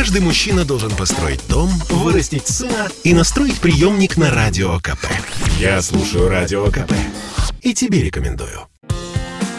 Каждый 0.00 0.22
мужчина 0.22 0.64
должен 0.64 0.90
построить 0.92 1.46
дом, 1.46 1.68
вырастить 1.90 2.48
сына 2.48 2.88
и 3.04 3.12
настроить 3.12 3.60
приемник 3.60 4.16
на 4.16 4.30
Радио 4.30 4.78
КП. 4.78 5.04
Я 5.58 5.82
слушаю 5.82 6.30
Радио 6.30 6.64
КП 6.70 6.94
и 7.60 7.74
тебе 7.74 8.02
рекомендую. 8.02 8.69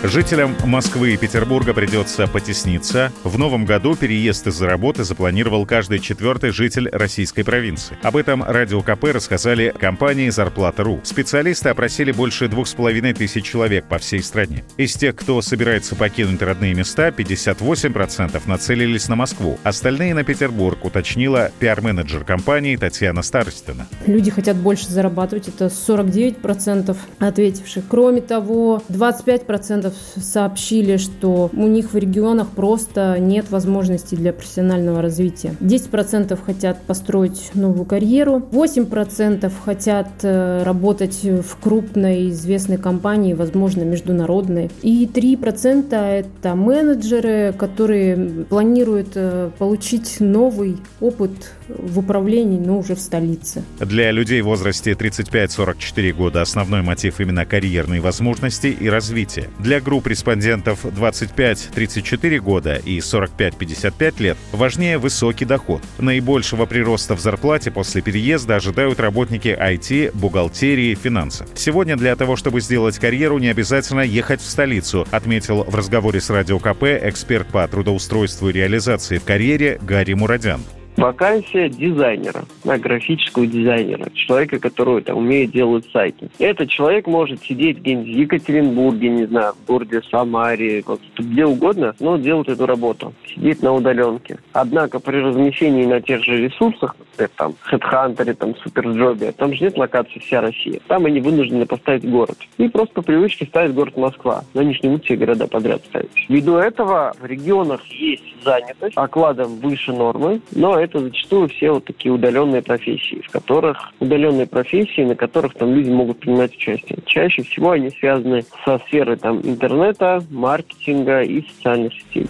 Жителям 0.03 0.55
Москвы 0.65 1.13
и 1.13 1.17
Петербурга 1.17 1.75
придется 1.75 2.25
потесниться. 2.25 3.11
В 3.23 3.37
новом 3.37 3.65
году 3.65 3.95
переезд 3.95 4.47
из-за 4.47 4.65
работы 4.65 5.03
запланировал 5.03 5.67
каждый 5.67 5.99
четвертый 5.99 6.49
житель 6.49 6.89
российской 6.89 7.43
провинции. 7.43 7.95
Об 8.01 8.17
этом 8.17 8.41
Радио 8.41 8.81
КП 8.81 9.13
рассказали 9.13 9.71
компании 9.77 10.29
«Зарплата.ру». 10.29 11.01
Специалисты 11.03 11.69
опросили 11.69 12.11
больше 12.11 12.47
двух 12.47 12.67
с 12.67 12.73
половиной 12.73 13.13
тысяч 13.13 13.45
человек 13.45 13.85
по 13.85 13.99
всей 13.99 14.23
стране. 14.23 14.63
Из 14.75 14.95
тех, 14.95 15.15
кто 15.15 15.39
собирается 15.43 15.95
покинуть 15.95 16.41
родные 16.41 16.73
места, 16.73 17.09
58% 17.09 18.41
нацелились 18.47 19.07
на 19.07 19.15
Москву. 19.15 19.59
Остальные 19.63 20.15
на 20.15 20.23
Петербург, 20.23 20.83
уточнила 20.83 21.51
пиар-менеджер 21.59 22.23
компании 22.23 22.75
Татьяна 22.75 23.21
Старостина. 23.21 23.85
Люди 24.07 24.31
хотят 24.31 24.57
больше 24.57 24.89
зарабатывать, 24.89 25.47
это 25.47 25.65
49% 25.65 26.97
ответивших. 27.19 27.83
Кроме 27.87 28.21
того, 28.21 28.81
25% 28.89 29.90
сообщили, 30.15 30.97
что 30.97 31.49
у 31.53 31.67
них 31.67 31.93
в 31.93 31.97
регионах 31.97 32.49
просто 32.49 33.17
нет 33.19 33.49
возможности 33.49 34.15
для 34.15 34.33
профессионального 34.33 35.01
развития. 35.01 35.55
10% 35.59 36.37
хотят 36.43 36.81
построить 36.83 37.51
новую 37.53 37.85
карьеру, 37.85 38.41
8% 38.51 39.51
хотят 39.63 40.07
э, 40.23 40.63
работать 40.63 41.23
в 41.23 41.57
крупной 41.61 42.29
известной 42.29 42.77
компании, 42.77 43.33
возможно, 43.33 43.81
международной. 43.83 44.69
И 44.81 45.05
3% 45.05 45.95
это 45.95 46.55
менеджеры, 46.55 47.53
которые 47.57 48.45
планируют 48.49 49.09
э, 49.15 49.49
получить 49.57 50.19
новый 50.19 50.77
опыт 50.99 51.31
в 51.67 51.99
управлении, 51.99 52.59
но 52.59 52.79
уже 52.79 52.95
в 52.95 52.99
столице. 52.99 53.63
Для 53.79 54.11
людей 54.11 54.41
в 54.41 54.45
возрасте 54.45 54.91
35-44 54.91 56.13
года 56.13 56.41
основной 56.41 56.81
мотив 56.81 57.19
именно 57.19 57.45
карьерные 57.45 58.01
возможности 58.01 58.67
и 58.67 58.89
развитие. 58.89 59.49
Для 59.59 59.80
групп 59.81 60.07
респондентов 60.07 60.85
25-34 60.85 62.39
года 62.39 62.75
и 62.75 62.99
45-55 62.99 64.21
лет 64.21 64.37
важнее 64.51 64.97
высокий 64.97 65.45
доход. 65.45 65.81
Наибольшего 65.97 66.65
прироста 66.65 67.15
в 67.15 67.19
зарплате 67.19 67.71
после 67.71 68.01
переезда 68.01 68.57
ожидают 68.57 68.99
работники 68.99 69.49
IT, 69.49 70.11
бухгалтерии, 70.15 70.95
финансов. 70.95 71.47
Сегодня 71.55 71.95
для 71.95 72.15
того, 72.15 72.35
чтобы 72.35 72.61
сделать 72.61 72.99
карьеру, 72.99 73.39
не 73.39 73.47
обязательно 73.47 74.01
ехать 74.01 74.41
в 74.41 74.49
столицу, 74.49 75.07
отметил 75.11 75.63
в 75.63 75.75
разговоре 75.75 76.21
с 76.21 76.29
Радио 76.29 76.59
КП 76.59 76.83
эксперт 76.83 77.47
по 77.47 77.67
трудоустройству 77.67 78.49
и 78.49 78.53
реализации 78.53 79.17
в 79.17 79.23
карьере 79.23 79.79
Гарри 79.81 80.13
Мурадян. 80.13 80.61
Вакансия 80.97 81.69
дизайнера, 81.69 82.43
на 82.63 82.77
графического 82.77 83.47
дизайнера, 83.47 84.09
человека, 84.13 84.59
который 84.59 85.01
там 85.01 85.17
умеет 85.17 85.51
делать 85.51 85.85
сайты. 85.91 86.29
Этот 86.37 86.69
человек 86.69 87.07
может 87.07 87.41
сидеть 87.43 87.79
где-нибудь 87.79 88.13
в 88.13 88.17
Екатеринбурге, 88.17 89.09
не 89.09 89.25
знаю, 89.25 89.53
в 89.53 89.65
городе 89.67 90.01
Самаре, 90.11 90.83
где 91.17 91.45
угодно, 91.45 91.95
но 91.99 92.17
делать 92.17 92.49
эту 92.49 92.65
работу, 92.65 93.13
сидеть 93.25 93.63
на 93.63 93.73
удаленке. 93.73 94.37
Однако 94.53 94.99
при 94.99 95.17
размещении 95.17 95.85
на 95.85 96.01
тех 96.01 96.23
же 96.23 96.37
ресурсах, 96.37 96.95
например, 96.99 97.29
там, 97.35 97.55
HeadHunter, 97.71 98.33
там, 98.33 98.55
Суперджобе, 98.57 99.31
там 99.31 99.53
же 99.53 99.63
нет 99.63 99.77
локации 99.77 100.19
вся 100.19 100.41
Россия. 100.41 100.79
Там 100.87 101.05
они 101.05 101.21
вынуждены 101.21 101.65
поставить 101.65 102.09
город. 102.09 102.37
И 102.57 102.67
просто 102.67 102.95
по 102.95 103.01
привычке 103.01 103.45
ставят 103.45 103.73
город 103.73 103.97
Москва. 103.97 104.43
Но 104.53 104.61
они 104.61 104.73
же 104.73 104.99
все 105.03 105.15
города 105.15 105.47
подряд 105.47 105.83
ставить. 105.85 106.09
Ввиду 106.27 106.57
этого 106.57 107.13
в 107.19 107.25
регионах 107.25 107.83
есть 107.85 108.23
занятость, 108.43 108.97
окладом 108.97 109.57
выше 109.57 109.93
нормы, 109.93 110.41
но 110.51 110.80
это 110.81 110.99
зачастую 110.99 111.49
все 111.49 111.71
вот 111.71 111.85
такие 111.85 112.11
удаленные 112.11 112.61
профессии, 112.61 113.21
в 113.25 113.31
которых 113.31 113.93
удаленные 113.99 114.47
профессии, 114.47 115.01
на 115.01 115.15
которых 115.15 115.53
там 115.53 115.73
люди 115.73 115.89
могут 115.89 116.19
принимать 116.19 116.55
участие. 116.55 116.99
Чаще 117.05 117.43
всего 117.43 117.71
они 117.71 117.89
связаны 117.91 118.43
со 118.65 118.79
сферой 118.79 119.17
там 119.17 119.41
интернета, 119.41 120.23
маркетинга 120.29 121.21
и 121.21 121.45
социальных 121.47 121.93
сетей. 121.93 122.27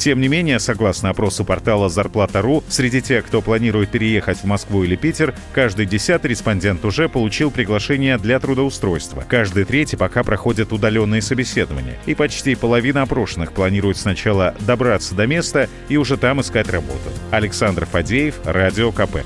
Тем 0.00 0.18
не 0.18 0.28
менее, 0.28 0.58
согласно 0.60 1.10
опросу 1.10 1.44
портала 1.44 1.90
«Зарплата.ру», 1.90 2.64
среди 2.68 3.02
тех, 3.02 3.26
кто 3.26 3.42
планирует 3.42 3.90
переехать 3.90 4.38
в 4.38 4.44
Москву 4.44 4.82
или 4.82 4.96
Питер, 4.96 5.34
каждый 5.52 5.84
десятый 5.84 6.30
респондент 6.30 6.82
уже 6.86 7.10
получил 7.10 7.50
приглашение 7.50 8.16
для 8.16 8.40
трудоустройства. 8.40 9.24
Каждый 9.28 9.64
третий 9.64 9.98
пока 9.98 10.22
проходит 10.22 10.72
удаленные 10.72 11.20
собеседования. 11.20 11.98
И 12.06 12.14
почти 12.14 12.54
половина 12.54 13.02
опрошенных 13.02 13.52
планирует 13.52 13.98
сначала 13.98 14.54
добраться 14.60 15.14
до 15.14 15.26
места 15.26 15.68
и 15.90 15.98
уже 15.98 16.16
там 16.16 16.40
искать 16.40 16.70
работу. 16.70 17.10
Александр 17.30 17.84
Фадеев, 17.84 18.36
Радио 18.46 18.92
КП. 18.92 19.18